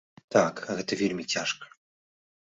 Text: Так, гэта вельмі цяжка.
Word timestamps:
Так, 0.35 0.55
гэта 0.77 0.97
вельмі 1.03 1.27
цяжка. 1.35 1.65